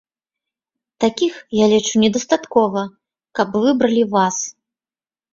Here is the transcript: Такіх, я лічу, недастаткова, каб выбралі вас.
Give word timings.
Такіх, 1.03 1.33
я 1.57 1.65
лічу, 1.73 1.93
недастаткова, 2.03 2.81
каб 3.41 3.47
выбралі 3.65 4.03
вас. 4.15 4.37